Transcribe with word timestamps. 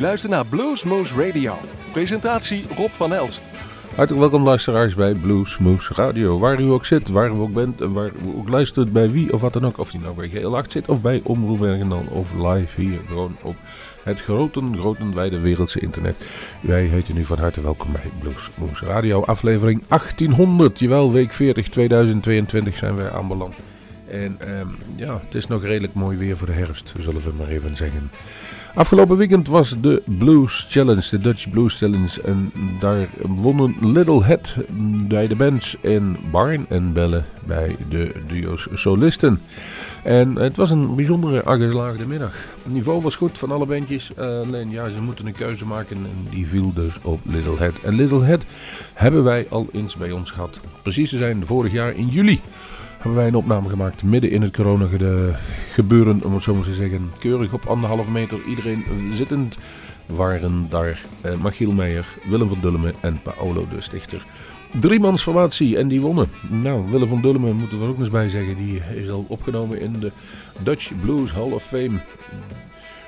luistert 0.00 0.32
naar 0.32 0.46
Bluesmoose 0.46 1.26
Radio. 1.26 1.54
Presentatie 1.92 2.64
Rob 2.76 2.90
van 2.90 3.12
Elst. 3.12 3.44
Hartelijk 3.94 4.20
welkom 4.20 4.42
luisteraars 4.42 4.94
bij 4.94 5.14
Bluesmoose 5.14 5.94
Radio. 5.94 6.38
Waar 6.38 6.60
u 6.60 6.64
ook 6.64 6.86
zit, 6.86 7.08
waar 7.08 7.30
u 7.30 7.34
ook 7.34 7.52
bent 7.52 7.80
en 7.80 7.92
waar 7.92 8.06
u 8.06 8.36
ook 8.36 8.48
luistert 8.48 8.92
bij 8.92 9.10
wie 9.10 9.32
of 9.32 9.40
wat 9.40 9.52
dan 9.52 9.66
ook. 9.66 9.78
Of 9.78 9.94
u 9.94 9.98
nou 9.98 10.14
bij 10.14 10.28
GL8 10.28 10.68
zit 10.68 10.88
of 10.88 11.00
bij 11.00 11.20
Omroep 11.24 11.58
dan 11.88 12.08
of 12.08 12.32
live 12.34 12.80
hier 12.80 13.00
gewoon 13.06 13.36
op 13.42 13.56
het 14.02 14.20
grote, 14.20 14.62
grote 14.78 15.14
wijde 15.14 15.40
wereldse 15.40 15.80
internet. 15.80 16.16
Wij 16.60 16.84
heten 16.84 17.16
u 17.16 17.24
van 17.24 17.38
harte 17.38 17.60
welkom 17.60 17.92
bij 17.92 18.10
Bluesmoose 18.18 18.84
Radio 18.84 19.22
aflevering 19.22 19.82
1800. 19.88 20.78
Jawel, 20.78 21.12
week 21.12 21.32
40 21.32 21.68
2022 21.68 22.76
zijn 22.76 22.96
wij 22.96 23.10
aanbeland. 23.10 23.54
En 24.10 24.36
ehm, 24.38 24.68
ja, 24.96 25.20
het 25.24 25.34
is 25.34 25.46
nog 25.46 25.64
redelijk 25.64 25.94
mooi 25.94 26.16
weer 26.16 26.36
voor 26.36 26.46
de 26.46 26.52
herfst, 26.52 26.92
zullen 26.98 27.22
we 27.22 27.32
maar 27.38 27.48
even 27.48 27.76
zeggen. 27.76 28.10
Afgelopen 28.74 29.16
weekend 29.16 29.48
was 29.48 29.74
de 29.80 30.02
Blues 30.04 30.66
Challenge, 30.68 31.06
de 31.10 31.20
Dutch 31.20 31.50
Blues 31.50 31.78
Challenge. 31.78 32.22
En 32.22 32.52
daar 32.80 33.08
wonnen 33.20 33.76
Little 33.80 34.24
Head 34.24 34.56
bij 35.08 35.26
de 35.26 35.36
bands 35.36 35.76
en 35.80 36.16
Barn 36.30 36.66
en 36.68 36.92
Bellen 36.92 37.24
bij 37.46 37.76
de 37.88 38.12
duo's 38.26 38.68
solisten. 38.72 39.40
En 40.04 40.36
het 40.36 40.56
was 40.56 40.70
een 40.70 40.94
bijzondere 40.94 41.42
geslaagde 41.44 42.06
middag. 42.06 42.34
Het 42.62 42.72
niveau 42.72 43.02
was 43.02 43.16
goed 43.16 43.38
van 43.38 43.50
alle 43.50 43.66
bandjes. 43.66 44.10
alleen 44.16 44.70
ja, 44.70 44.88
ze 44.88 45.00
moeten 45.00 45.26
een 45.26 45.34
keuze 45.34 45.64
maken 45.64 45.96
en 45.96 46.26
die 46.30 46.46
viel 46.46 46.72
dus 46.72 46.94
op 47.02 47.20
Little 47.22 47.56
Head. 47.56 47.78
En 47.82 47.94
Little 47.94 48.22
Head 48.22 48.44
hebben 48.94 49.24
wij 49.24 49.46
al 49.48 49.68
eens 49.72 49.96
bij 49.96 50.10
ons 50.10 50.30
gehad. 50.30 50.60
Precies 50.82 51.10
te 51.10 51.16
zijn 51.16 51.46
vorig 51.46 51.72
jaar 51.72 51.94
in 51.94 52.08
juli 52.08 52.40
hebben 53.00 53.14
wij 53.14 53.26
een 53.26 53.34
opname 53.34 53.68
gemaakt 53.68 54.02
midden 54.02 54.30
in 54.30 54.42
het 54.42 54.56
corona 54.56 54.86
gebeuren, 55.72 56.24
om 56.24 56.34
het 56.34 56.42
zo 56.42 56.54
maar 56.54 56.64
te 56.64 56.74
zeggen. 56.74 57.10
Keurig 57.18 57.52
op 57.52 57.66
anderhalf 57.66 58.08
meter, 58.08 58.44
iedereen 58.48 58.84
zittend, 59.14 59.58
waren 60.06 60.66
daar 60.70 61.00
eh, 61.20 61.36
Machiel 61.36 61.72
Meijer, 61.72 62.06
Willem 62.28 62.48
van 62.48 62.58
Dullemen 62.60 62.94
en 63.00 63.20
Paolo 63.22 63.66
de 63.74 63.80
Stichter. 63.80 64.26
Driemansformatie 64.78 65.76
en 65.76 65.88
die 65.88 66.00
wonnen. 66.00 66.30
Nou, 66.48 66.90
Willem 66.90 67.08
van 67.08 67.20
Dullemen 67.20 67.56
moeten 67.56 67.78
we 67.78 67.84
er 67.84 67.90
ook 67.90 67.98
eens 67.98 68.10
bij 68.10 68.28
zeggen, 68.28 68.56
die 68.56 68.80
is 68.94 69.10
al 69.10 69.24
opgenomen 69.28 69.80
in 69.80 70.00
de 70.00 70.12
Dutch 70.62 70.90
Blues 71.00 71.30
Hall 71.30 71.50
of 71.52 71.64
Fame. 71.64 72.00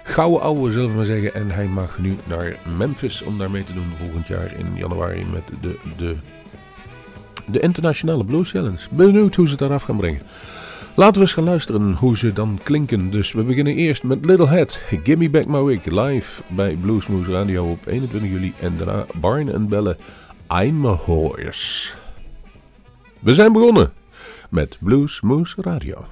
Gouden 0.03 0.41
ouwe, 0.43 0.73
zullen 0.73 0.91
we 0.91 0.97
maar 0.97 1.05
zeggen. 1.05 1.35
En 1.35 1.51
hij 1.51 1.67
mag 1.67 1.98
nu 1.98 2.17
naar 2.27 2.57
Memphis 2.79 3.23
om 3.23 3.39
daarmee 3.39 3.65
te 3.65 3.75
doen 3.75 3.93
volgend 3.98 4.27
jaar 4.27 4.59
in 4.59 4.67
januari 4.75 5.25
met 5.33 5.43
de, 5.61 5.79
de 5.97 6.17
de 7.53 7.61
Internationale 7.61 8.25
Blues 8.25 8.50
Challenge. 8.50 8.78
Benieuwd 8.91 9.34
hoe 9.34 9.45
ze 9.45 9.50
het 9.50 9.61
daaraf 9.61 9.83
gaan 9.83 9.97
brengen. 9.97 10.20
Laten 10.95 11.14
we 11.14 11.20
eens 11.20 11.33
gaan 11.33 11.45
luisteren 11.45 11.92
hoe 11.92 12.19
ze 12.19 12.33
dan 12.33 12.58
klinken. 12.62 13.11
Dus 13.11 13.33
we 13.33 13.42
beginnen 13.42 13.75
eerst 13.75 14.03
met 14.03 14.25
Little 14.25 14.48
Head. 14.48 14.81
Gimme 15.05 15.31
Back 15.31 15.47
My 15.47 15.80
live 15.84 16.42
bij 16.47 16.75
Bluesmoose 16.75 17.33
Radio 17.33 17.70
op 17.70 17.86
21 17.86 18.30
juli. 18.30 18.53
En 18.61 18.77
daarna 18.77 19.06
Barn 19.14 19.55
and 19.55 19.69
Bellen 19.69 19.97
I'm 20.62 20.86
a 20.86 20.92
Horse. 20.92 21.92
We 23.19 23.34
zijn 23.34 23.53
begonnen 23.53 23.92
met 24.48 24.77
Bluesmoose 24.80 25.62
Radio. 25.62 26.05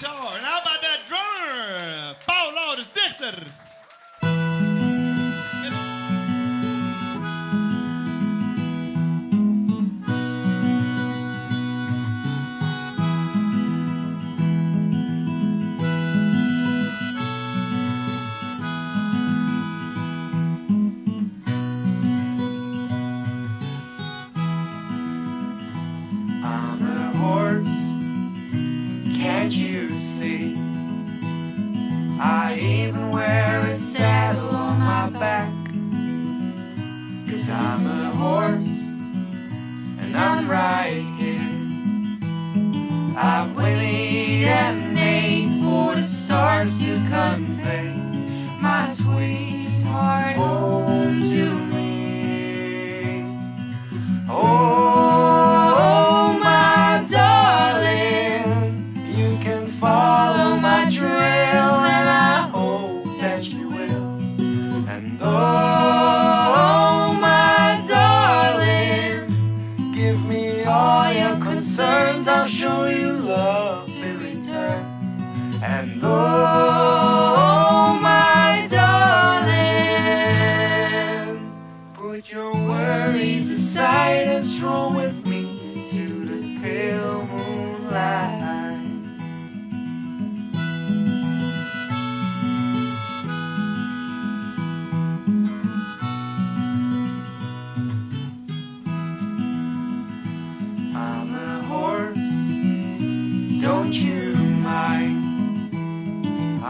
door. 0.00 0.32
And 0.32 0.46
I'm 0.46 0.69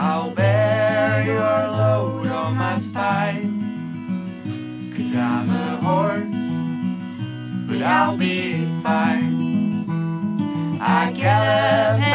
I'll 0.03 0.31
bear 0.31 1.23
your 1.23 1.37
load 1.37 2.25
on 2.25 2.55
my 2.55 2.73
spine. 2.79 3.61
Cause 4.95 5.13
I'm 5.15 5.47
a 5.47 5.75
horse, 5.85 6.39
but 7.67 7.83
I'll 7.83 8.17
be 8.17 8.65
fine. 8.81 9.85
I 10.81 11.11
gallop 11.11 12.10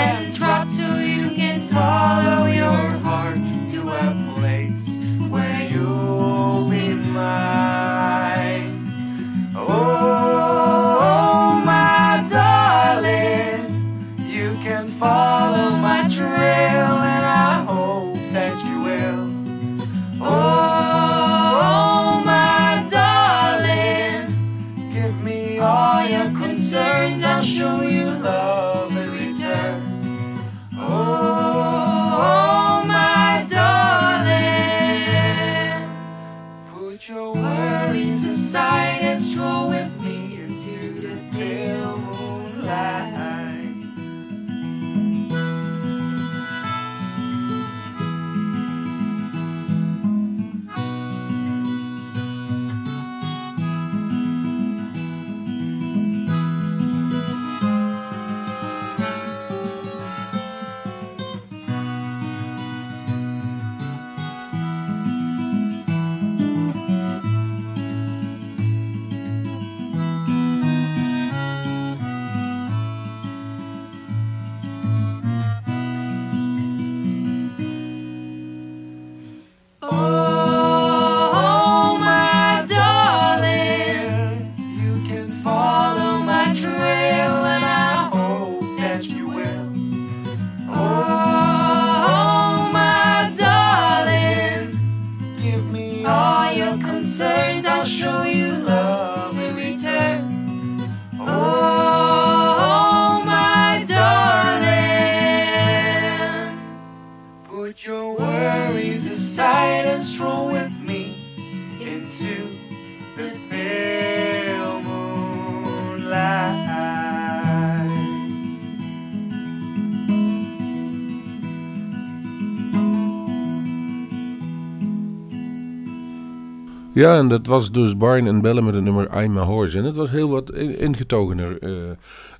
Ja, 126.96 127.16
en 127.16 127.28
dat 127.28 127.46
was 127.46 127.72
dus 127.72 127.96
Barn 127.96 128.26
en 128.26 128.40
Bellen 128.40 128.64
met 128.64 128.74
het 128.74 128.84
nummer 128.84 129.22
I'm 129.22 129.38
a 129.38 129.42
Horse. 129.44 129.78
En 129.78 129.84
het 129.84 129.96
was 129.96 130.10
heel 130.10 130.28
wat 130.28 130.52
in- 130.52 130.78
ingetogener. 130.78 131.58
eh, 131.62 131.70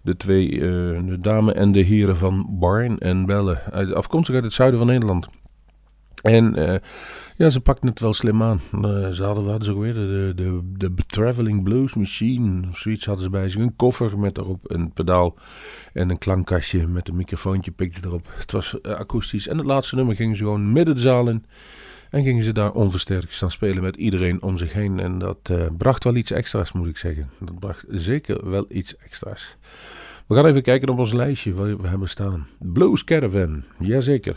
de 0.03 0.17
twee, 0.17 0.53
eh, 0.53 0.61
de 1.07 1.19
dame 1.21 1.53
en 1.53 1.73
de 1.73 1.81
heren 1.81 2.17
van 2.17 2.47
Barn 2.51 2.99
en 2.99 3.27
Bellen. 3.27 3.61
Uit- 3.73 3.93
Afkomstig 3.95 4.35
uit 4.35 4.45
het 4.45 4.53
zuiden 4.53 4.79
van 4.79 4.89
Nederland. 4.89 5.29
En 6.23 6.55
eh, 6.55 6.81
ja, 7.37 7.51
ze 7.51 7.61
pakten 7.61 7.89
het 7.89 8.01
wel 8.01 8.13
slim 8.13 8.43
aan. 8.43 8.61
Ze 9.15 9.23
hadden, 9.23 9.45
hadden 9.45 9.65
ze 9.65 9.73
ook 9.73 9.81
weer? 9.81 9.95
De, 9.95 10.33
de, 10.37 10.61
de, 10.77 10.93
Traveling 11.07 11.63
Blues 11.63 11.95
Machine. 11.95 12.69
of 12.69 12.79
Zoiets 12.79 13.07
hadden 13.07 13.25
ze 13.25 13.31
bij 13.31 13.49
zich. 13.49 13.61
Een 13.61 13.77
koffer 13.77 14.19
met 14.19 14.39
erop 14.39 14.61
een 14.71 14.93
pedaal. 14.93 15.35
En 15.93 16.11
een 16.11 16.19
klankkastje 16.19 16.87
met 16.87 17.09
een 17.09 17.17
microfoontje 17.17 17.71
pikte 17.71 18.01
erop. 18.05 18.27
Het 18.39 18.53
was 18.53 18.83
akoestisch. 18.83 19.49
En 19.49 19.57
het 19.57 19.67
laatste 19.67 19.95
nummer 19.97 20.15
gingen 20.17 20.37
ze 20.37 20.43
gewoon 20.43 20.73
midden 20.73 20.95
de 20.95 21.01
zaal 21.01 21.29
in. 21.29 21.45
En 22.11 22.23
gingen 22.23 22.43
ze 22.43 22.53
daar 22.53 22.73
onversterkt 22.73 23.33
staan 23.33 23.51
spelen 23.51 23.83
met 23.83 23.97
iedereen 23.97 24.43
om 24.43 24.59
zich 24.59 24.73
heen. 24.73 25.01
En 25.01 25.19
dat 25.19 25.39
eh, 25.43 25.67
bracht 25.79 26.05
wel 26.05 26.15
iets 26.15 26.31
extra's, 26.31 26.73
moet 26.73 26.89
ik 26.89 26.97
zeggen. 26.97 27.31
Dat 27.41 27.59
bracht 27.59 27.85
zeker 27.89 28.51
wel 28.51 28.67
iets 28.69 28.97
extra's. 28.97 29.57
We 30.27 30.35
gaan 30.35 30.47
even 30.47 30.63
kijken 30.63 30.89
op 30.89 30.99
ons 30.99 31.13
lijstje 31.13 31.55
wat 31.55 31.67
we 31.81 31.89
hebben 31.89 32.09
staan. 32.09 32.47
Blues 32.59 33.05
Caravan, 33.05 33.63
jazeker. 33.79 34.37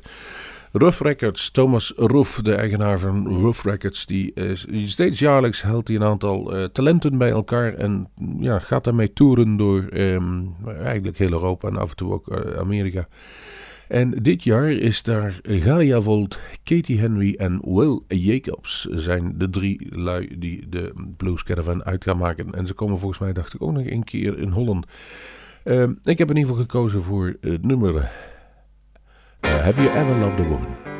Rough 0.71 1.01
Records, 1.01 1.51
Thomas 1.51 1.93
Ruff, 1.95 2.41
de 2.41 2.55
eigenaar 2.55 2.99
van 2.99 3.27
Rough 3.27 3.65
Records, 3.65 4.05
die, 4.05 4.33
eh, 4.33 4.55
steeds 4.85 5.19
jaarlijks 5.19 5.61
haalt 5.61 5.87
hij 5.87 5.97
een 5.97 6.03
aantal 6.03 6.55
eh, 6.55 6.63
talenten 6.63 7.17
bij 7.17 7.29
elkaar 7.29 7.73
en 7.73 8.07
ja, 8.39 8.59
gaat 8.59 8.83
daarmee 8.83 9.13
toeren 9.13 9.57
door 9.57 9.83
ehm, 9.83 10.41
eigenlijk 10.83 11.17
heel 11.17 11.31
Europa 11.31 11.67
en 11.67 11.77
af 11.77 11.89
en 11.89 11.95
toe 11.95 12.11
ook 12.11 12.55
Amerika. 12.57 13.07
En 13.89 14.11
dit 14.11 14.43
jaar 14.43 14.71
is 14.71 15.03
daar 15.03 15.39
Gaia 15.43 16.01
Volt, 16.01 16.39
Katie 16.63 16.99
Henry 16.99 17.35
en 17.37 17.59
Will 17.63 18.01
Jacobs 18.07 18.83
zijn 18.83 19.33
de 19.37 19.49
drie 19.49 19.87
lui 19.95 20.39
die 20.39 20.69
de 20.69 20.93
Blues 21.17 21.43
Caravan 21.43 21.83
uit 21.83 22.03
gaan 22.03 22.17
maken. 22.17 22.53
En 22.53 22.67
ze 22.67 22.73
komen 22.73 22.99
volgens 22.99 23.19
mij, 23.19 23.33
dacht 23.33 23.53
ik, 23.53 23.61
ook 23.61 23.71
nog 23.71 23.85
een 23.85 24.03
keer 24.03 24.39
in 24.39 24.49
Holland. 24.49 24.85
Ehm, 25.63 25.93
ik 26.03 26.17
heb 26.17 26.29
in 26.29 26.35
ieder 26.35 26.51
geval 26.51 26.65
gekozen 26.65 27.03
voor 27.03 27.37
het 27.41 27.65
nummer 27.65 27.95
uh, 27.95 28.03
Have 29.41 29.81
You 29.81 29.97
Ever 29.97 30.17
Loved 30.17 30.39
a 30.39 30.43
Woman? 30.43 30.98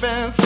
confess 0.00 0.37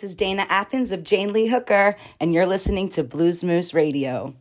This 0.00 0.12
is 0.12 0.16
Dana 0.16 0.46
Athens 0.48 0.92
of 0.92 1.04
Jane 1.04 1.34
Lee 1.34 1.48
Hooker, 1.48 1.94
and 2.20 2.32
you're 2.32 2.46
listening 2.46 2.88
to 2.90 3.04
Blues 3.04 3.44
Moose 3.44 3.74
Radio. 3.74 4.34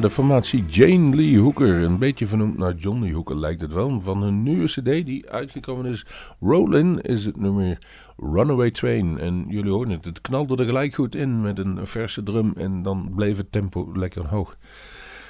De 0.00 0.10
formatie 0.10 0.64
Jane 0.66 1.16
Lee 1.16 1.40
Hooker. 1.40 1.82
Een 1.82 1.98
beetje 1.98 2.26
vernoemd 2.26 2.58
naar 2.58 2.74
John 2.74 3.00
Lee 3.00 3.14
Hooker 3.14 3.38
lijkt 3.38 3.60
het 3.60 3.72
wel. 3.72 4.00
Van 4.00 4.22
hun 4.22 4.42
nieuwe 4.42 4.66
cd 4.66 4.84
die 4.84 5.30
uitgekomen 5.30 5.86
is. 5.86 6.06
Rollin 6.40 7.00
is 7.00 7.24
het 7.24 7.36
nummer 7.36 7.78
Runaway 8.16 8.70
Train. 8.70 9.18
En 9.18 9.44
jullie 9.48 9.70
horen 9.70 9.90
het, 9.90 10.04
het 10.04 10.20
knalde 10.20 10.56
er 10.56 10.64
gelijk 10.64 10.94
goed 10.94 11.14
in 11.14 11.40
met 11.40 11.58
een 11.58 11.86
verse 11.86 12.22
drum. 12.22 12.52
En 12.56 12.82
dan 12.82 13.12
bleef 13.14 13.36
het 13.36 13.52
tempo 13.52 13.92
lekker 13.94 14.26
hoog. 14.26 14.56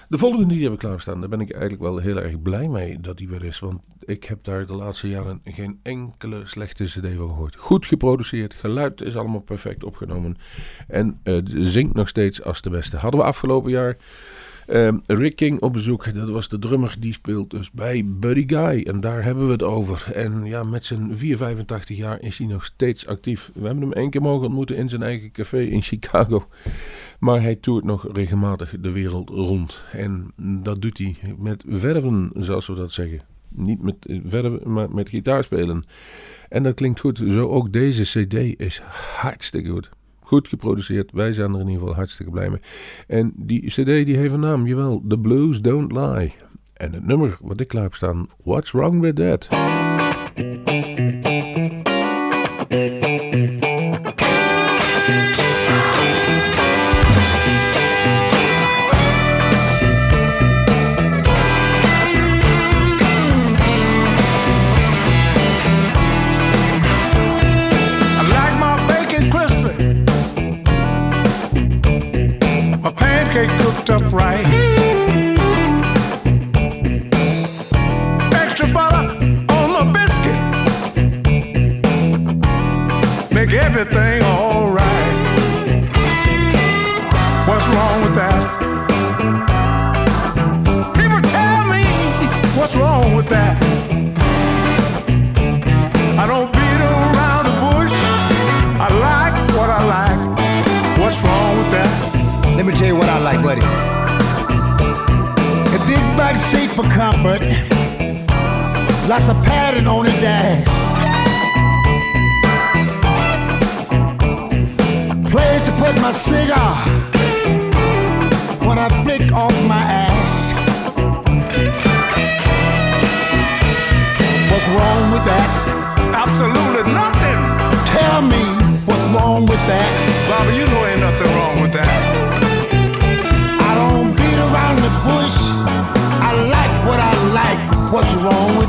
De 0.09 0.19
volgende 0.19 0.55
die 0.55 0.63
heb 0.63 0.73
ik 0.73 0.79
klaarstaan, 0.79 1.21
daar 1.21 1.29
ben 1.29 1.41
ik 1.41 1.51
eigenlijk 1.51 1.83
wel 1.83 1.99
heel 1.99 2.17
erg 2.17 2.43
blij 2.43 2.69
mee 2.69 3.01
dat 3.01 3.19
die 3.19 3.29
weer 3.29 3.45
is. 3.45 3.59
Want 3.59 3.81
ik 4.01 4.25
heb 4.25 4.45
daar 4.45 4.67
de 4.67 4.73
laatste 4.73 5.09
jaren 5.09 5.41
geen 5.45 5.81
enkele 5.83 6.43
slechte 6.45 6.85
cd 6.85 7.17
van 7.17 7.29
gehoord. 7.29 7.57
Goed 7.57 7.87
geproduceerd, 7.87 8.55
geluid 8.55 9.01
is 9.01 9.17
allemaal 9.17 9.41
perfect 9.41 9.85
opgenomen. 9.85 10.37
En 10.87 11.21
het 11.23 11.51
zingt 11.55 11.95
nog 11.95 12.09
steeds 12.09 12.43
als 12.43 12.63
de 12.63 12.71
beste. 12.71 12.97
Hadden 12.97 13.21
we 13.21 13.27
afgelopen 13.27 13.71
jaar 13.71 13.97
ehm, 14.69 14.99
Rick 15.07 15.37
King 15.37 15.61
op 15.61 15.73
bezoek. 15.73 16.15
Dat 16.15 16.29
was 16.29 16.49
de 16.49 16.59
drummer 16.59 16.97
die 16.99 17.13
speelt 17.13 17.51
dus 17.51 17.71
bij 17.71 18.05
Buddy 18.07 18.45
Guy. 18.47 18.83
En 18.83 19.01
daar 19.01 19.25
hebben 19.25 19.47
we 19.47 19.53
het 19.53 19.63
over. 19.63 20.11
En 20.15 20.45
ja, 20.45 20.63
met 20.65 20.85
zijn 20.85 21.17
485 21.17 21.97
jaar 21.97 22.21
is 22.21 22.39
hij 22.39 22.47
nog 22.47 22.65
steeds 22.65 23.07
actief. 23.07 23.51
We 23.55 23.67
hebben 23.67 23.83
hem 23.83 23.93
één 23.93 24.11
keer 24.11 24.23
mogen 24.23 24.47
ontmoeten 24.47 24.77
in 24.77 24.89
zijn 24.89 25.03
eigen 25.03 25.31
café 25.31 25.61
in 25.61 25.83
Chicago. 25.83 26.49
Maar 27.19 27.43
hij 27.43 27.55
toert 27.55 27.85
nog 27.85 28.07
regelmatig 28.13 28.75
de 28.81 28.91
wereld 28.91 29.29
rond. 29.29 29.85
En 29.93 30.33
dat 30.63 30.83
doet 30.83 30.99
hij 30.99 31.17
met 31.39 31.65
verven, 31.69 32.31
zoals 32.35 32.67
we 32.67 32.75
dat 32.75 32.93
zeggen. 32.93 33.21
Niet 33.49 33.83
met 33.83 33.97
verven, 34.25 34.73
maar 34.73 34.91
met 34.91 35.09
gitaarspelen. 35.09 35.85
En 36.49 36.63
dat 36.63 36.75
klinkt 36.75 37.01
goed. 37.01 37.19
Zo 37.19 37.49
ook 37.49 37.73
deze 37.73 38.03
CD 38.03 38.61
is 38.61 38.81
hartstikke 39.17 39.71
goed. 39.71 39.91
Goed 40.29 40.49
geproduceerd. 40.49 41.13
Wij 41.13 41.33
zijn 41.33 41.55
er 41.55 41.61
in 41.61 41.67
ieder 41.67 41.81
geval 41.81 41.95
hartstikke 41.95 42.33
blij 42.33 42.49
mee. 42.49 42.61
En 43.07 43.33
die 43.37 43.67
CD 43.67 43.87
die 43.87 44.17
heeft 44.17 44.33
een 44.33 44.41
naam, 44.41 44.67
jawel. 44.67 45.03
The 45.09 45.19
Blues 45.19 45.61
Don't 45.61 45.93
Lie. 45.93 46.35
En 46.75 46.93
het 46.93 47.07
nummer 47.07 47.39
wat 47.41 47.61
ik 47.61 47.69
klaar 47.69 47.83
heb 47.83 47.95
staan, 47.95 48.29
What's 48.45 48.71
Wrong 48.71 49.01
With 49.01 49.17
That? 49.17 49.49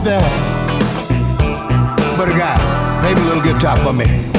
That? 0.09 0.25
But 2.17 2.29
a 2.29 2.31
guy, 2.31 2.57
play 3.01 3.13
me 3.13 3.21
a 3.21 3.25
little 3.25 3.43
guitar 3.43 3.77
for 3.77 3.93
me. 3.93 4.38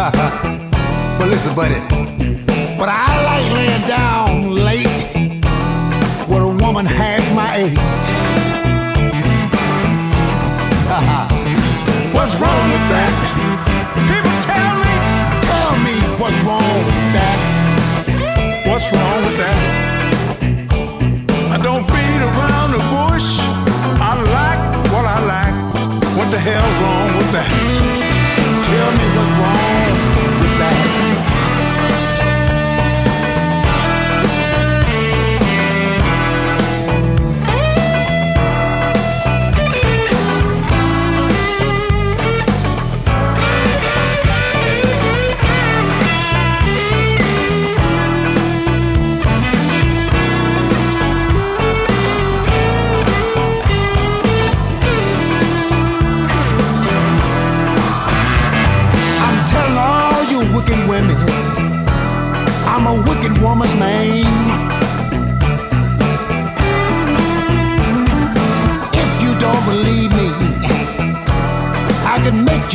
well, 0.00 1.28
listen, 1.28 1.52
buddy. 1.54 1.74
But 2.78 2.88
I 2.88 3.04
like 3.28 3.52
laying 3.52 3.86
down 3.86 4.54
late 4.54 4.88
with 6.26 6.40
a 6.40 6.56
woman 6.64 6.86
half 6.86 7.20
my 7.36 7.56
age. 7.56 7.76
what's 12.16 12.40
wrong 12.40 12.70
with 12.72 12.88
that? 12.88 13.12
People 14.08 14.32
tell 14.40 14.72
me 14.80 14.96
Tell 15.44 15.76
me 15.84 16.00
what's 16.16 16.40
wrong 16.48 16.80
with 16.88 17.12
that. 17.12 17.36
what's 18.70 18.88
wrong 18.90 19.20
with 19.26 19.36
that. 19.36 19.56
I 21.52 21.58
don't 21.62 21.86
beat 21.86 22.22
around 22.24 22.72
the 22.72 22.80
bush. 22.88 23.36
I 24.00 24.14
like 24.16 24.60
what 24.92 25.04
I 25.04 25.20
like. 25.28 25.52
What 26.16 26.30
the 26.30 26.38
hell 26.38 26.70
wrong 26.80 27.16
with 27.18 27.32
that? 27.32 28.09
Tell 28.90 28.98
me 28.98 29.16
what's 29.16 29.30
wrong 29.38 30.19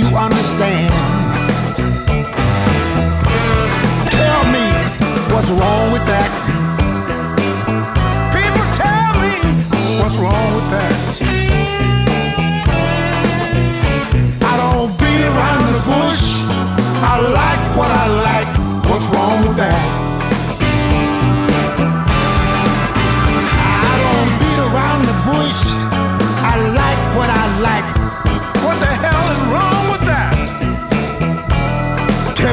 you 0.09 0.17
understand. 0.17 0.93
Tell 4.11 4.43
me 4.51 4.65
what's 5.33 5.49
wrong 5.51 5.84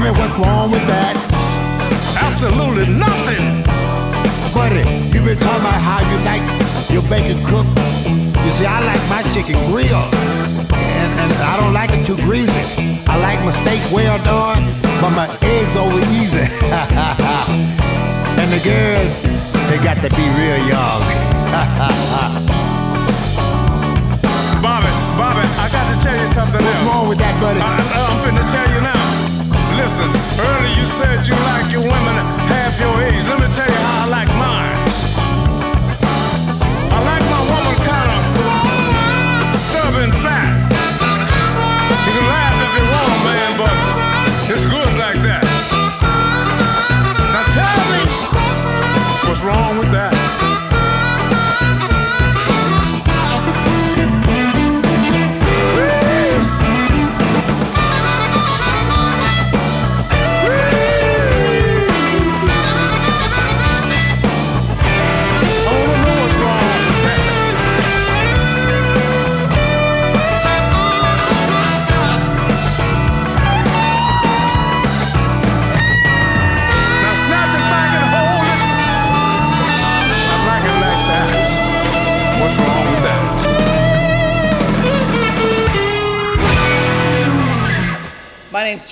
Tell 0.03 0.11
me 0.11 0.19
what's 0.19 0.35
wrong 0.35 0.71
with 0.75 0.83
that. 0.91 1.15
Absolutely 2.19 2.91
nothing. 2.91 3.63
Buddy, 4.51 4.83
you 5.15 5.23
been 5.23 5.39
talking 5.39 5.63
about 5.63 5.79
how 5.79 6.03
you 6.03 6.19
like 6.27 6.43
your 6.91 7.07
bacon 7.07 7.39
cooked. 7.47 7.71
You 8.43 8.51
see, 8.51 8.67
I 8.67 8.83
like 8.83 8.99
my 9.07 9.23
chicken 9.31 9.55
grilled. 9.71 10.11
And, 10.75 11.11
and 11.23 11.31
I 11.47 11.55
don't 11.55 11.71
like 11.71 11.95
it 11.95 12.03
too 12.03 12.19
greasy. 12.27 12.51
I 13.07 13.15
like 13.23 13.39
my 13.47 13.55
steak 13.63 13.79
well 13.95 14.19
done, 14.27 14.75
but 14.99 15.15
my 15.15 15.31
eggs 15.39 15.79
over 15.79 16.03
easy. 16.11 16.51
and 18.43 18.49
the 18.51 18.59
girls, 18.59 19.07
they 19.71 19.79
got 19.87 20.03
to 20.03 20.11
be 20.19 20.27
real 20.35 20.59
young. 20.67 20.99
Bobby, 24.59 24.91
Bobby, 25.15 25.47
I 25.63 25.71
got 25.71 25.87
to 25.95 25.97
tell 26.03 26.19
you 26.19 26.27
something 26.27 26.59
What's 26.59 26.75
else. 26.83 26.91
wrong 26.91 27.07
with 27.07 27.23
that, 27.23 27.39
buddy? 27.39 27.63
I, 27.63 27.71
I- 27.71 28.11
I'm 28.11 28.19
finna 28.19 28.43
tell 28.51 28.67
you 28.67 28.83
now. 28.83 29.22
Listen, 29.77 30.09
earlier 30.39 30.75
you 30.79 30.87
said 30.87 31.27
you 31.27 31.35
like 31.51 31.73
your 31.73 31.83
women 31.83 32.15
half 32.49 32.79
your 32.79 32.93
age. 33.03 33.25
Let 33.27 33.41
me 33.41 33.49
tell 33.53 33.67
you 33.67 33.81
how 33.89 34.05
I 34.05 34.09
like 34.09 34.29
mine. 34.37 34.79
I 36.93 36.99
like 37.11 37.25
my 37.33 37.43
woman 37.53 37.77
kind 37.83 38.11
of 38.13 39.57
stubborn 39.57 40.13
fat. 40.23 40.53
You 42.07 42.13
can 42.17 42.27
laugh 42.29 42.59
if 42.67 42.73
you 42.79 42.85
want, 42.95 43.19
man, 43.27 43.51
but 43.59 43.75
it's 44.53 44.65
good 44.65 44.93
like 44.99 45.19
that. 45.29 45.45
Now 47.33 47.45
tell 47.57 47.81
me 47.93 48.01
what's 49.29 49.41
wrong 49.41 49.79
with 49.79 49.91
that. 49.93 50.12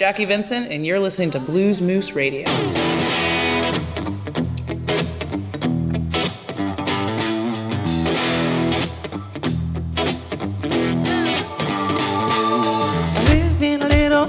Jackie 0.00 0.24
Vincent, 0.24 0.72
and 0.72 0.86
you're 0.86 0.98
listening 0.98 1.30
to 1.32 1.38
Blues 1.38 1.82
Moose 1.82 2.12
Radio. 2.12 2.48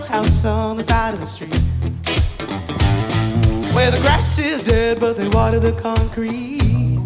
House 0.09 0.43
on 0.43 0.75
the 0.75 0.83
side 0.83 1.13
of 1.13 1.21
the 1.21 1.25
street 1.25 1.55
where 3.73 3.91
the 3.91 3.99
grass 4.01 4.37
is 4.39 4.61
dead, 4.61 4.99
but 4.99 5.15
they 5.15 5.29
water 5.29 5.57
the 5.57 5.71
concrete. 5.71 6.59
In 6.59 6.99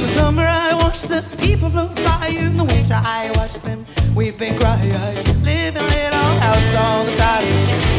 the 0.00 0.10
summer, 0.16 0.42
I 0.44 0.74
watch 0.74 1.02
the 1.02 1.22
people 1.38 1.70
float 1.70 1.94
by. 1.94 2.34
In 2.36 2.56
the 2.56 2.64
winter, 2.64 3.00
I 3.00 3.30
watch 3.36 3.52
them 3.60 3.86
weep 4.16 4.40
and 4.40 4.58
cry. 4.58 4.90
I 4.92 5.22
live 5.44 5.76
in 5.76 5.82
a 5.82 5.86
little 5.86 6.13
house 6.54 6.74
on 6.74 7.06
the 7.06 7.12
side 7.12 7.44
of 7.44 7.50
the 7.52 7.58
street. 7.66 7.94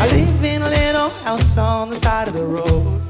I 0.00 0.06
live 0.06 0.44
in 0.44 0.62
a 0.62 0.68
little 0.68 1.10
house 1.26 1.56
on 1.58 1.90
the 1.90 1.96
side 1.96 2.28
of 2.28 2.34
the 2.34 2.44
road 2.44 3.00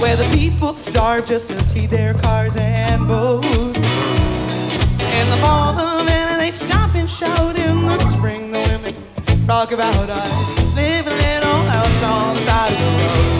where 0.00 0.16
the 0.16 0.28
people 0.36 0.74
starve 0.74 1.26
just 1.26 1.48
to 1.48 1.54
feed 1.72 1.90
their 1.90 2.14
cars 2.14 2.56
and 2.56 3.06
boats. 3.06 3.48
In 5.18 5.26
the 5.32 5.38
fall, 5.40 5.72
the 5.72 6.04
men 6.04 6.38
they 6.38 6.50
stop 6.50 6.94
and 6.94 7.08
shout. 7.08 7.56
In 7.56 7.82
the 7.86 8.00
spring, 8.10 8.50
the 8.50 8.60
women 8.70 9.46
rock 9.46 9.70
about. 9.70 10.10
I 10.10 10.24
live 10.74 11.06
in 11.06 11.12
a 11.12 11.16
little 11.16 11.62
house 11.74 12.02
on 12.02 12.34
the 12.34 12.42
side 12.42 12.72
of 12.72 12.78
the 12.78 13.34
road. 13.34 13.39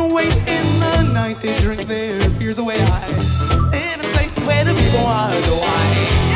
and 0.00 0.12
wait, 0.12 0.34
in 0.48 0.64
the 0.80 1.02
night 1.02 1.40
they 1.40 1.56
drink 1.58 1.88
their 1.88 2.20
fears 2.38 2.58
away. 2.58 2.76
I 2.80 3.08
in 3.72 4.00
a 4.00 4.12
place 4.12 4.38
where 4.40 4.64
the 4.64 4.74
people 4.74 5.02
wonder 5.04 5.54
why. 5.62 5.82
Oh, 6.32 6.35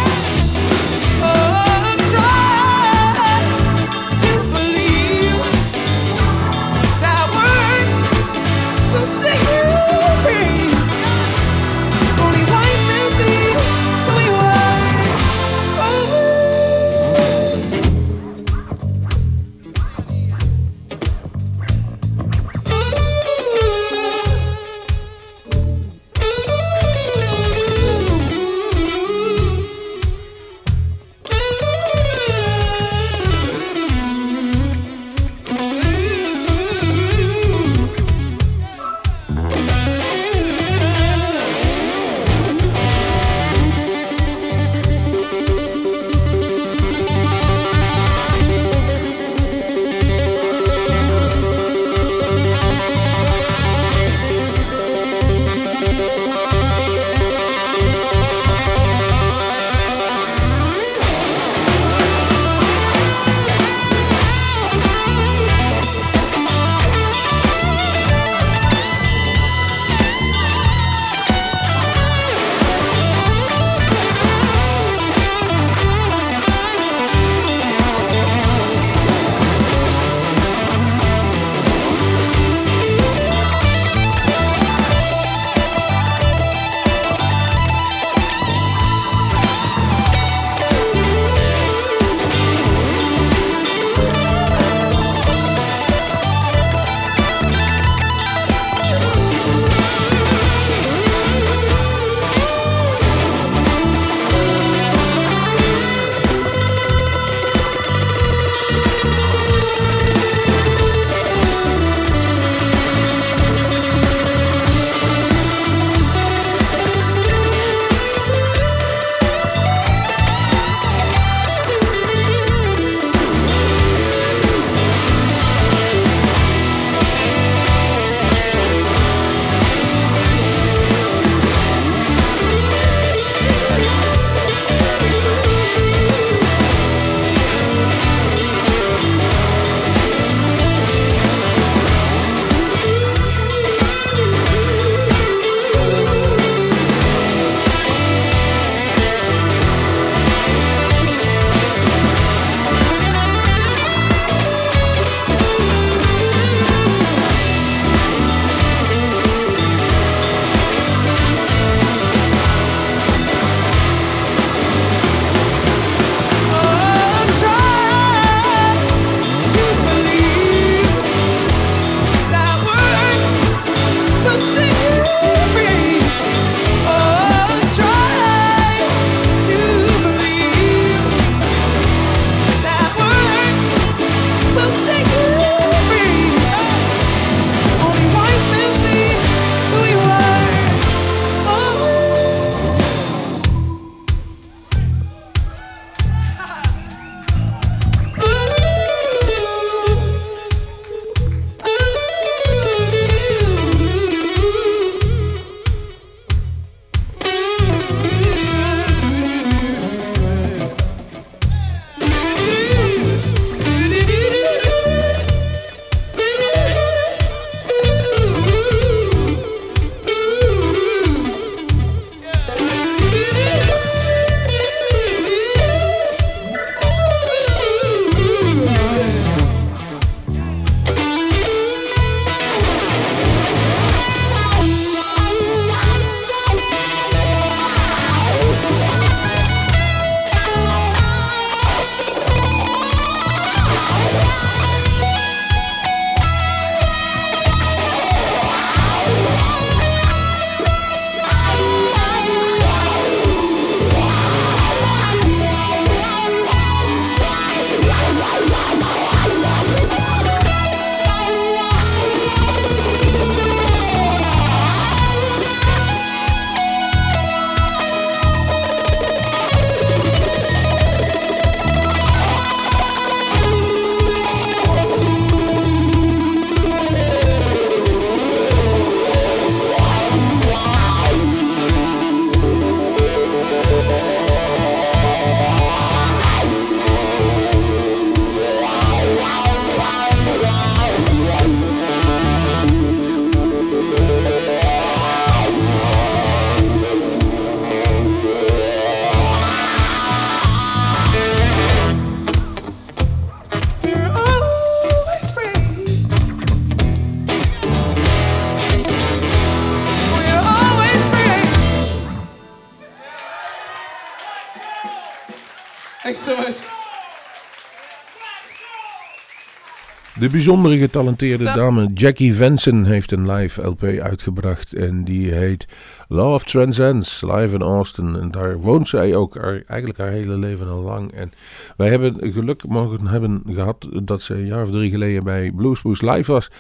De 320.21 320.29
bijzondere 320.31 320.79
getalenteerde 320.79 321.45
Zo. 321.45 321.55
dame 321.55 321.91
Jackie 321.95 322.35
Venson 322.35 322.85
heeft 322.85 323.13
een 323.13 323.31
live 323.33 323.63
LP 323.63 323.83
uitgebracht. 323.83 324.75
En 324.75 325.05
die 325.05 325.33
heet 325.33 325.67
Love 326.09 326.45
Transcends, 326.45 327.23
live 327.23 327.55
in 327.55 327.63
Austin. 327.63 328.17
En 328.17 328.31
daar 328.31 328.59
woont 328.61 328.89
zij 328.89 329.17
ook 329.17 329.35
haar- 329.35 329.63
eigenlijk 329.67 329.99
haar 329.99 330.11
hele 330.11 330.37
leven 330.39 330.69
al 330.69 330.81
lang. 330.83 331.13
En 331.13 331.33
wij 331.77 331.89
hebben 331.89 332.33
geluk 332.33 332.67
mogen 332.69 333.07
hebben 333.07 333.43
gehad 333.47 333.89
dat 334.03 334.23
ze 334.23 334.35
een 334.35 334.47
jaar 334.47 334.63
of 334.63 334.71
drie 334.71 334.91
geleden 334.91 335.25
bij 335.25 335.53
Bluesmoose 335.53 336.11
live 336.11 336.33
was. 336.33 336.51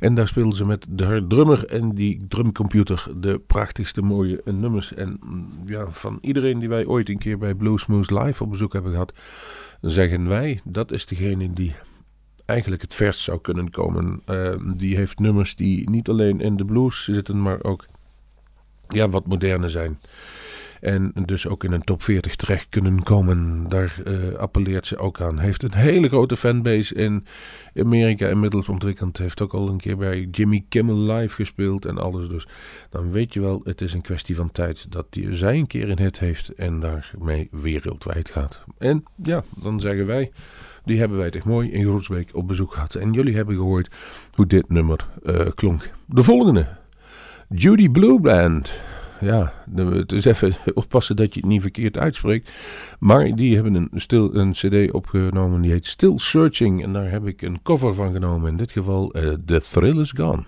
En 0.00 0.14
daar 0.14 0.28
speelde 0.28 0.56
ze 0.56 0.64
met 0.64 0.86
de, 0.88 1.04
haar 1.04 1.26
drummer 1.26 1.66
en 1.66 1.94
die 1.94 2.24
drumcomputer 2.28 3.06
de 3.16 3.40
prachtigste 3.46 4.02
mooie 4.02 4.40
nummers. 4.44 4.94
En 4.94 5.18
mm, 5.24 5.46
ja, 5.66 5.86
van 5.90 6.18
iedereen 6.20 6.58
die 6.58 6.68
wij 6.68 6.86
ooit 6.86 7.08
een 7.08 7.18
keer 7.18 7.38
bij 7.38 7.54
Bluesmoose 7.54 8.18
live 8.22 8.42
op 8.42 8.50
bezoek 8.50 8.72
hebben 8.72 8.92
gehad, 8.92 9.12
zeggen 9.80 10.28
wij 10.28 10.60
dat 10.64 10.92
is 10.92 11.06
degene 11.06 11.52
die 11.52 11.74
eigenlijk 12.46 12.82
het 12.82 12.94
verst 12.94 13.20
zou 13.20 13.40
kunnen 13.40 13.70
komen. 13.70 14.22
Eh, 14.24 14.54
die 14.76 14.96
heeft 14.96 15.18
nummers 15.18 15.56
die 15.56 15.90
niet 15.90 16.08
alleen 16.08 16.40
in 16.40 16.56
de 16.56 16.64
blues 16.64 17.04
zitten, 17.04 17.42
maar 17.42 17.64
ook 17.64 17.86
ja, 18.88 19.08
wat 19.08 19.26
moderner 19.26 19.70
zijn. 19.70 19.98
En 20.86 21.12
dus 21.24 21.46
ook 21.46 21.64
in 21.64 21.72
een 21.72 21.84
top 21.84 22.02
40 22.02 22.36
terecht 22.36 22.66
kunnen 22.68 23.02
komen. 23.02 23.68
Daar 23.68 24.00
eh, 24.04 24.34
appelleert 24.34 24.86
ze 24.86 24.96
ook 24.96 25.20
aan. 25.20 25.38
Heeft 25.38 25.62
een 25.62 25.74
hele 25.74 26.08
grote 26.08 26.36
fanbase 26.36 26.94
in 26.94 27.26
Amerika 27.74 28.28
inmiddels 28.28 28.68
ontwikkeld. 28.68 29.18
Heeft 29.18 29.42
ook 29.42 29.54
al 29.54 29.68
een 29.68 29.76
keer 29.76 29.96
bij 29.96 30.28
Jimmy 30.30 30.64
Kimmel 30.68 30.96
live 30.96 31.34
gespeeld 31.34 31.84
en 31.84 31.98
alles. 31.98 32.28
Dus 32.28 32.46
dan 32.90 33.10
weet 33.10 33.34
je 33.34 33.40
wel, 33.40 33.60
het 33.64 33.80
is 33.80 33.92
een 33.92 34.00
kwestie 34.00 34.34
van 34.34 34.52
tijd 34.52 34.92
dat 34.92 35.06
die, 35.10 35.34
zij 35.34 35.54
een 35.56 35.66
keer 35.66 35.90
een 35.90 35.98
hit 35.98 36.18
heeft 36.18 36.48
en 36.48 36.80
daarmee 36.80 37.48
wereldwijd 37.50 38.30
gaat. 38.30 38.64
En 38.78 39.04
ja, 39.22 39.44
dan 39.56 39.80
zeggen 39.80 40.06
wij, 40.06 40.30
die 40.84 40.98
hebben 40.98 41.18
wij 41.18 41.30
toch 41.30 41.44
mooi 41.44 41.70
in 41.70 41.84
Groesbeek 41.84 42.30
op 42.32 42.48
bezoek 42.48 42.72
gehad. 42.72 42.94
En 42.94 43.12
jullie 43.12 43.36
hebben 43.36 43.54
gehoord 43.54 43.94
hoe 44.34 44.46
dit 44.46 44.68
nummer 44.68 45.06
eh, 45.24 45.46
klonk. 45.54 45.90
De 46.06 46.22
volgende. 46.22 46.66
Judy 47.48 47.88
Blue 47.88 48.20
Band. 48.20 48.80
Ja, 49.20 49.52
het 49.74 50.12
is 50.12 50.24
even 50.24 50.54
oppassen 50.74 51.16
dat 51.16 51.34
je 51.34 51.40
het 51.40 51.48
niet 51.48 51.60
verkeerd 51.60 51.98
uitspreekt. 51.98 52.50
Maar 52.98 53.34
die 53.34 53.54
hebben 53.54 53.74
een, 53.74 53.90
stil, 53.94 54.34
een 54.34 54.52
cd 54.52 54.92
opgenomen 54.92 55.60
die 55.60 55.70
heet 55.70 55.86
Still 55.86 56.18
Searching. 56.18 56.82
En 56.82 56.92
daar 56.92 57.10
heb 57.10 57.26
ik 57.26 57.42
een 57.42 57.62
cover 57.62 57.94
van 57.94 58.12
genomen. 58.12 58.50
In 58.50 58.56
dit 58.56 58.72
geval 58.72 59.12
eh, 59.12 59.32
The 59.46 59.60
Thrill 59.70 60.00
Is 60.00 60.10
Gone. 60.10 60.44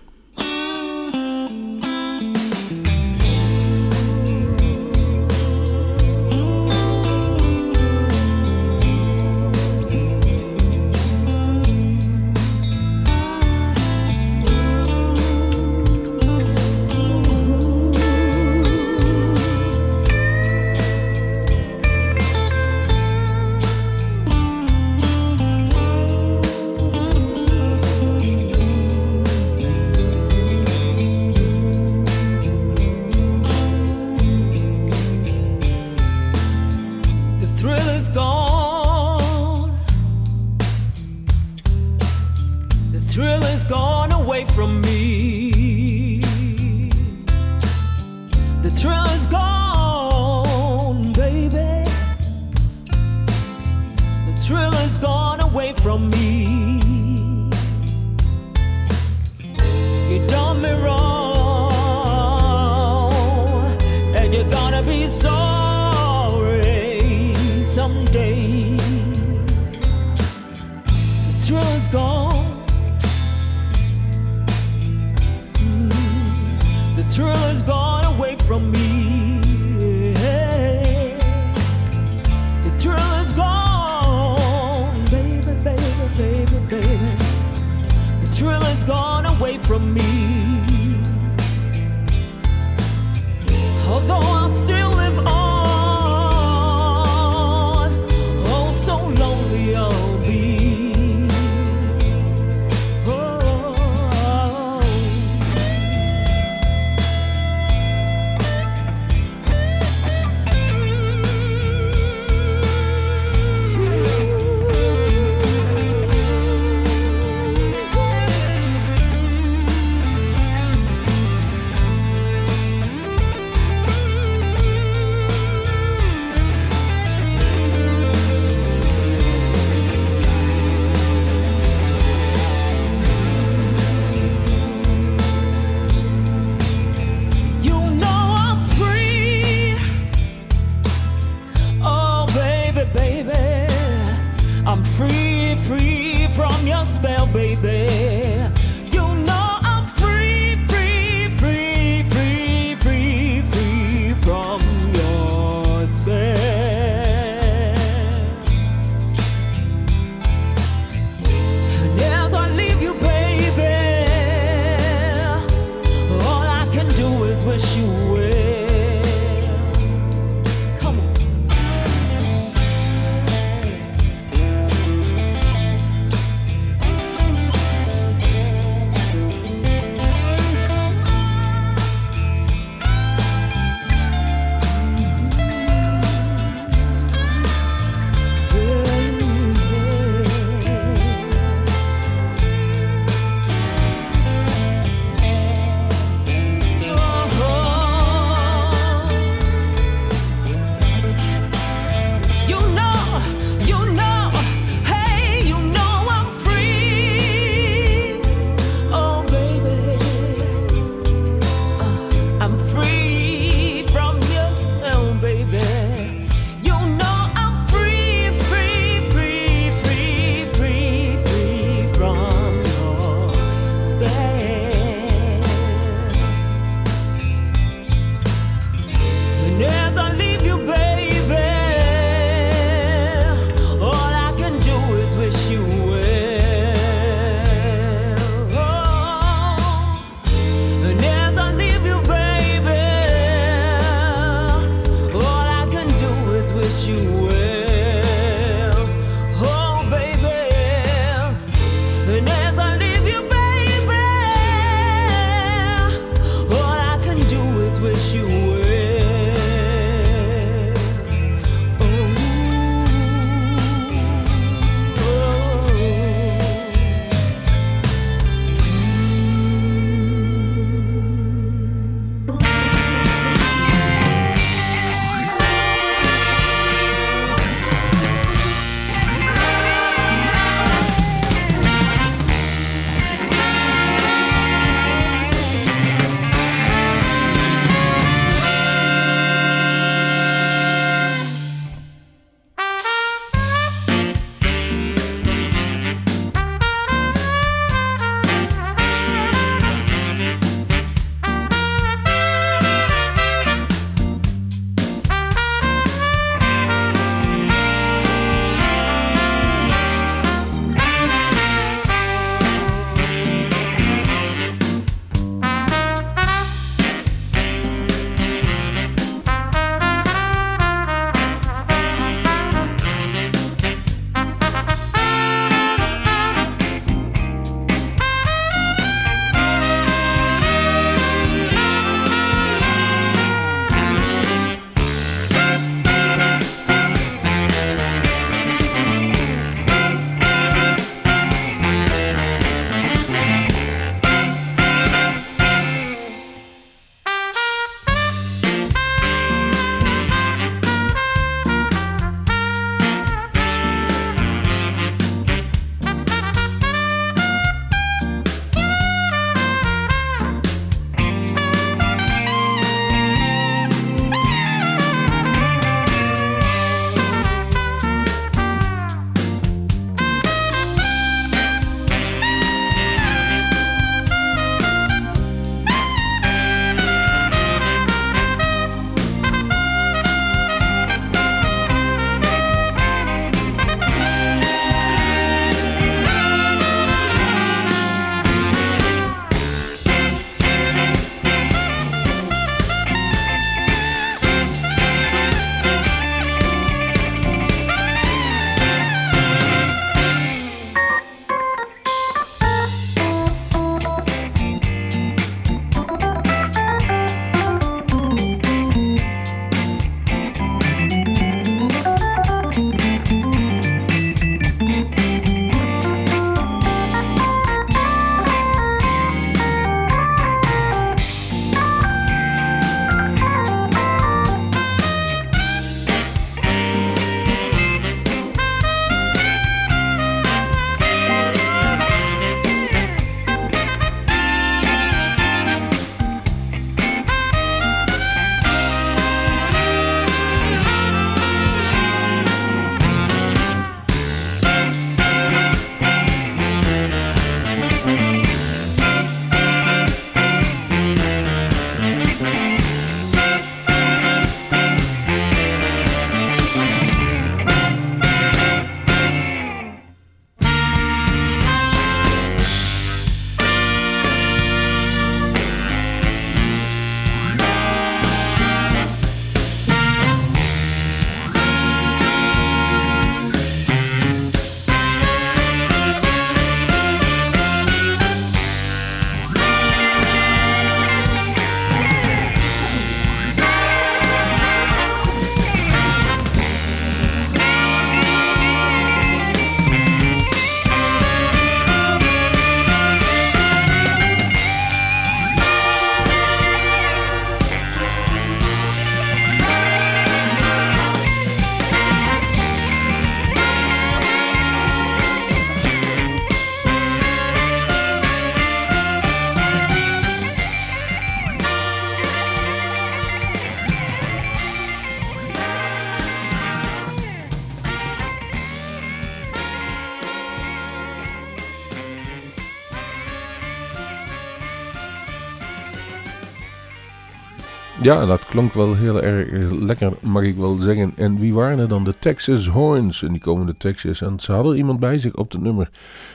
Ja, 527.81 528.05
dat 528.05 528.25
klonk 528.25 528.53
wel 528.53 528.75
heel 528.75 529.01
erg 529.01 529.51
lekker, 529.51 529.93
mag 530.01 530.23
ik 530.23 530.35
wel 530.35 530.55
zeggen. 530.55 530.91
En 530.95 531.19
wie 531.19 531.33
waren 531.33 531.59
er 531.59 531.67
dan? 531.67 531.83
De 531.83 531.95
Texas 531.99 532.47
Horns. 532.47 533.03
En 533.03 533.11
die 533.11 533.21
komen 533.21 533.45
de 533.45 533.57
Texas. 533.57 534.01
En 534.01 534.19
ze 534.19 534.31
hadden 534.31 534.57
iemand 534.57 534.79
bij 534.79 534.99
zich 534.99 535.15
op 535.15 535.31
het 535.31 535.41
nummer. 535.41 535.69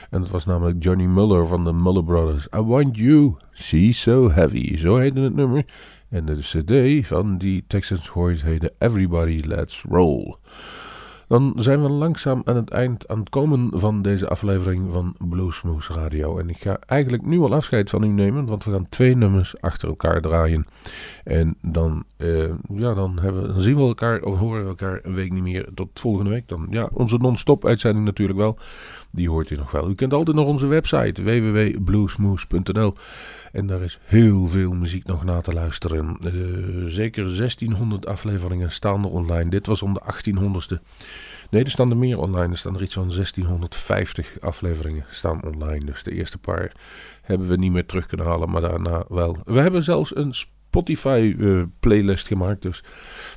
En 0.09 0.21
dat 0.21 0.29
was 0.29 0.45
namelijk 0.45 0.83
Johnny 0.83 1.05
Muller 1.05 1.47
van 1.47 1.63
de 1.63 1.73
Muller 1.73 2.03
Brothers. 2.03 2.47
I 2.55 2.59
Want 2.59 2.97
You, 2.97 3.35
See 3.51 3.93
So 3.93 4.31
Heavy. 4.31 4.77
Zo 4.77 4.97
heette 4.97 5.19
het 5.19 5.35
nummer. 5.35 5.65
En 6.09 6.25
de 6.25 6.35
cd 6.35 7.07
van 7.07 7.37
die 7.37 7.63
Texas 7.67 8.07
Horns 8.07 8.43
heette 8.43 8.73
Everybody 8.79 9.39
Let's 9.45 9.83
Roll. 9.89 10.35
Dan 11.27 11.53
zijn 11.57 11.81
we 11.81 11.89
langzaam 11.89 12.41
aan 12.45 12.55
het 12.55 12.69
eind 12.69 13.07
aan 13.07 13.19
het 13.19 13.29
komen 13.29 13.69
van 13.73 14.01
deze 14.01 14.27
aflevering 14.27 14.91
van 14.91 15.15
Bluesmoose 15.29 15.93
Radio. 15.93 16.37
En 16.37 16.49
ik 16.49 16.61
ga 16.61 16.77
eigenlijk 16.85 17.25
nu 17.25 17.39
al 17.39 17.53
afscheid 17.53 17.89
van 17.89 18.03
u 18.03 18.07
nemen, 18.07 18.45
want 18.45 18.63
we 18.63 18.71
gaan 18.71 18.89
twee 18.89 19.15
nummers 19.15 19.61
achter 19.61 19.87
elkaar 19.89 20.21
draaien. 20.21 20.65
En 21.23 21.55
dan, 21.61 22.03
eh, 22.17 22.49
ja, 22.73 22.93
dan, 22.93 23.19
hebben 23.19 23.47
dan 23.47 23.61
zien 23.61 23.75
we 23.75 23.81
elkaar 23.81 24.21
of 24.21 24.37
horen 24.37 24.63
we 24.63 24.69
elkaar 24.69 24.99
een 25.03 25.13
week 25.13 25.31
niet 25.31 25.43
meer. 25.43 25.67
Tot 25.73 25.89
volgende 25.93 26.29
week 26.29 26.47
dan. 26.47 26.67
Ja, 26.69 26.89
onze 26.93 27.17
non-stop 27.17 27.65
uitzending 27.65 28.05
natuurlijk 28.05 28.39
wel. 28.39 28.57
Die 29.15 29.29
hoort 29.29 29.49
u 29.49 29.55
nog 29.55 29.71
wel. 29.71 29.89
U 29.89 29.95
kent 29.95 30.13
altijd 30.13 30.37
nog 30.37 30.47
onze 30.47 30.67
website 30.67 31.23
www.bluesmoose.nl. 31.23 32.93
En 33.51 33.67
daar 33.67 33.81
is 33.81 33.99
heel 34.03 34.47
veel 34.47 34.73
muziek 34.73 35.05
nog 35.05 35.23
na 35.23 35.41
te 35.41 35.53
luisteren. 35.53 36.17
Eh, 36.21 36.31
zeker 36.87 37.35
1600 37.35 38.05
afleveringen 38.05 38.71
staan 38.71 39.03
er 39.03 39.09
online. 39.09 39.49
Dit 39.49 39.65
was 39.65 39.81
om 39.81 39.93
de 39.93 40.01
1800ste. 40.01 40.81
Nee, 41.49 41.63
er 41.63 41.71
staan 41.71 41.89
er 41.89 41.97
meer 41.97 42.19
online. 42.19 42.51
Er 42.51 42.57
staan 42.57 42.75
er 42.75 42.81
iets 42.81 42.93
van 42.93 43.11
1650 43.11 44.39
afleveringen 44.39 45.05
staan 45.09 45.43
online. 45.43 45.85
Dus 45.85 46.03
de 46.03 46.11
eerste 46.11 46.37
paar 46.37 46.71
hebben 47.21 47.47
we 47.47 47.57
niet 47.57 47.71
meer 47.71 47.85
terug 47.85 48.05
kunnen 48.05 48.25
halen, 48.25 48.49
maar 48.49 48.61
daarna 48.61 49.05
wel. 49.07 49.37
We 49.45 49.59
hebben 49.59 49.83
zelfs 49.83 50.15
een 50.15 50.33
Spotify 50.33 51.35
eh, 51.39 51.61
playlist 51.79 52.27
gemaakt, 52.27 52.61
dus 52.61 52.83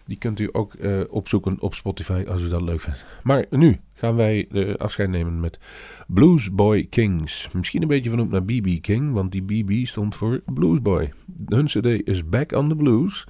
die 0.05 0.18
kunt 0.18 0.41
u 0.41 0.49
ook 0.53 0.74
eh, 0.74 1.01
opzoeken 1.09 1.57
op 1.61 1.74
Spotify 1.74 2.24
als 2.29 2.41
u 2.41 2.49
dat 2.49 2.62
leuk 2.62 2.81
vindt. 2.81 3.07
Maar 3.22 3.47
nu 3.51 3.81
gaan 3.99 4.17
wij 4.17 4.47
de 4.51 4.75
afscheid 4.79 5.09
nemen 5.09 5.41
met 5.41 5.59
Blues 6.07 6.51
Boy 6.51 6.87
Kings. 6.91 7.49
Misschien 7.53 7.83
een 7.83 7.89
beetje 7.89 8.09
vernoemd 8.09 8.31
naar 8.31 8.45
BB 8.45 8.81
King, 8.81 9.13
want 9.13 9.33
die 9.33 9.43
BB 9.43 9.87
stond 9.87 10.17
voor 10.17 10.41
Blues 10.47 10.83
Boy. 10.83 11.13
Hun 11.47 11.65
cd 11.65 12.07
is 12.07 12.29
Back 12.29 12.53
on 12.53 12.69
the 12.69 12.77
Blues. 12.77 13.27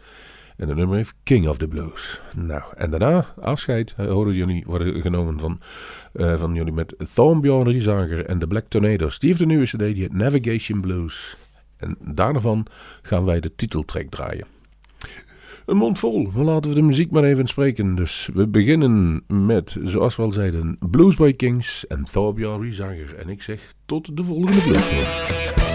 En 0.57 0.67
de 0.67 0.75
nummer 0.75 0.97
heeft 0.97 1.15
King 1.23 1.49
of 1.49 1.57
the 1.57 1.69
Blues. 1.69 2.21
Nou, 2.37 2.63
en 2.77 2.91
daarna, 2.91 3.35
afscheid, 3.41 3.95
eh, 3.97 4.07
horen 4.07 4.35
jullie 4.35 4.65
worden 4.67 5.01
genomen 5.01 5.41
van, 5.41 5.61
eh, 6.13 6.39
van 6.39 6.55
jullie 6.55 6.73
met 6.73 6.95
Thornbjorn 7.15 7.69
Riesager 7.69 8.27
en 8.27 8.39
de 8.39 8.47
Black 8.47 8.69
Tornadoes. 8.69 9.19
Die 9.19 9.29
heeft 9.29 9.41
een 9.41 9.49
nieuwe 9.49 9.65
cd, 9.65 9.79
die 9.79 9.95
heet 9.95 10.13
Navigation 10.13 10.81
Blues. 10.81 11.37
En 11.77 11.97
daarvan 12.01 12.67
gaan 13.03 13.25
wij 13.25 13.41
de 13.41 13.55
titeltrack 13.55 14.09
draaien. 14.09 14.58
Een 15.69 15.77
mond 15.77 15.99
vol, 15.99 16.33
we 16.33 16.43
laten 16.43 16.71
we 16.71 16.77
de 16.77 16.83
muziek 16.83 17.11
maar 17.11 17.25
even 17.25 17.47
spreken. 17.47 17.95
Dus 17.95 18.29
we 18.35 18.47
beginnen 18.47 19.23
met, 19.27 19.77
zoals 19.85 20.17
we 20.17 20.23
al 20.23 20.33
zeiden, 20.33 20.79
Bluesboy 20.91 21.33
Kings 21.33 21.87
en 21.87 22.05
Thornbjorn 22.05 22.63
Riesager. 22.63 23.15
En 23.19 23.29
ik 23.29 23.43
zeg 23.43 23.75
tot 23.87 24.17
de 24.17 24.25
volgende 24.25 24.61
Bluesboy. 24.61 25.68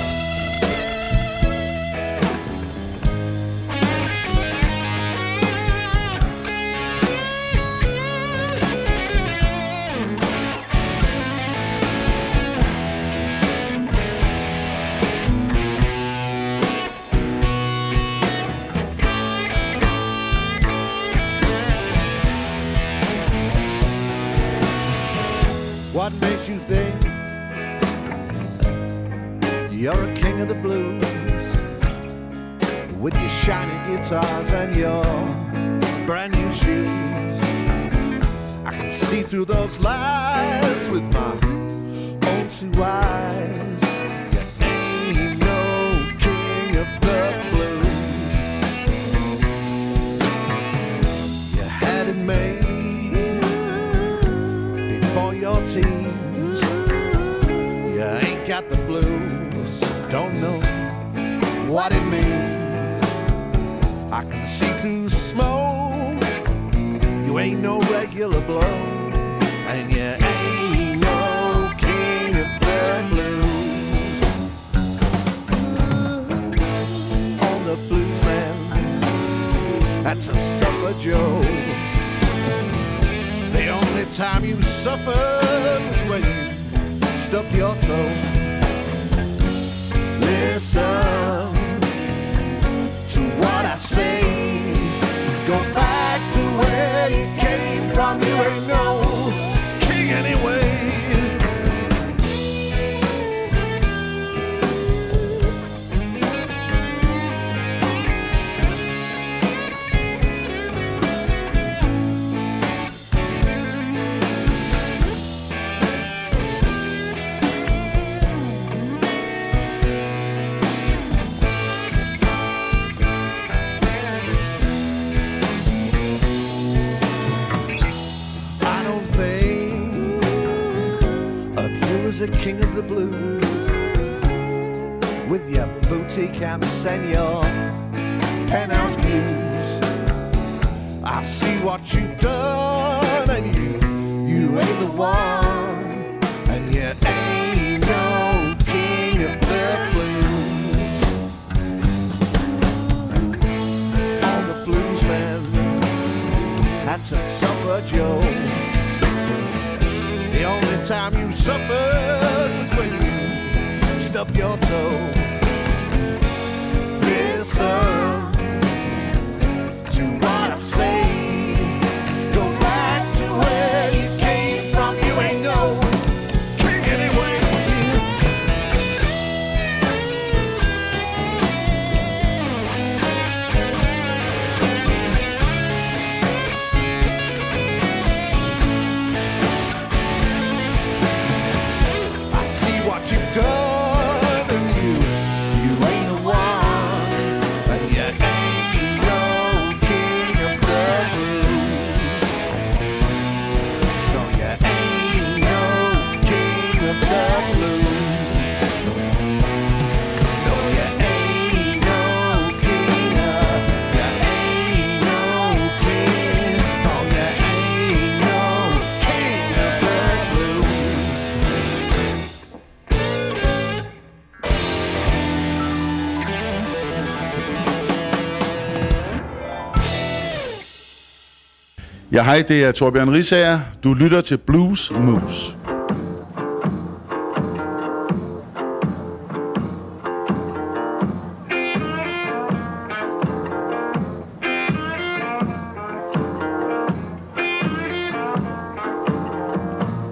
Ja, 232.13 232.23
hej, 232.23 232.43
det 232.47 232.63
er 232.63 232.71
Torbjørn 232.71 233.11
Risager. 233.11 233.59
Du 233.83 233.93
lytter 233.93 234.21
til 234.21 234.37
Blues 234.37 234.91
Moose. 234.91 235.55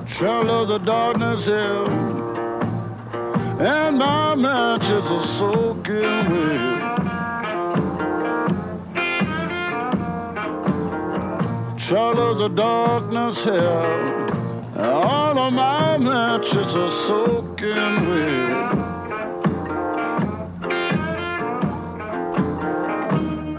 Shadow 0.08 0.66
the 0.66 0.86
darkness 0.86 1.46
here, 1.46 1.86
and 3.60 3.98
my 3.98 4.36
matches 4.36 5.12
are 5.12 5.24
soaking 5.24 6.30
wet. 6.30 6.71
Shall 11.92 12.42
of 12.42 12.56
darkness 12.56 13.46
and 13.48 14.32
all 14.78 15.38
of 15.38 15.52
my 15.52 15.98
matches 15.98 16.74
are 16.74 16.88
soaking 16.88 18.08
wet. 18.08 18.78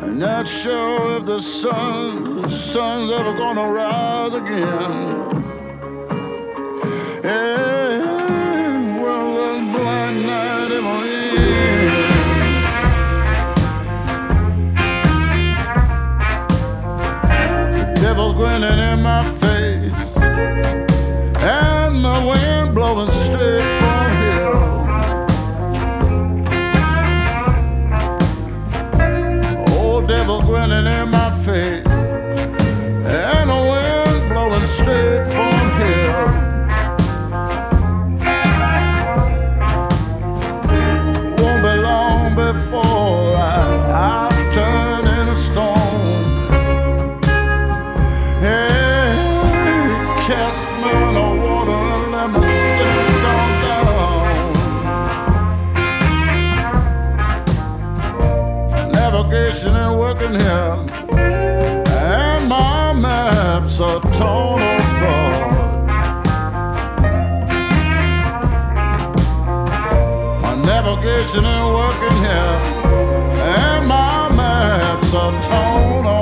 And 0.03 0.19
not 0.19 0.49
sure 0.49 1.19
if 1.19 1.27
the 1.27 1.41
sun, 1.41 2.49
sun's 2.49 3.11
ever 3.13 3.37
gonna 3.37 3.71
rise 3.71 4.33
again. 4.33 5.43
Hey, 7.21 7.72
devil 18.15 18.35
grinning 18.35 18.79
in 18.79 19.03
my 19.03 19.25
face, 19.27 20.17
and 21.39 22.05
the 22.05 22.27
wind 22.27 22.75
blowing 22.75 23.11
straight 23.11 23.82
working 60.33 60.47
here, 60.47 60.77
and 61.19 62.49
my 62.49 62.93
maps 62.93 63.81
are 63.81 64.01
torn 64.01 64.63
apart. 64.63 65.53
My 70.43 70.55
navigation 70.63 71.45
ain't 71.45 71.75
working 71.75 72.19
here, 72.19 72.59
and 73.41 73.87
my 73.87 74.29
maps 74.35 75.15
are 75.15 75.33
torn 75.43 76.07
apart. 76.07 76.22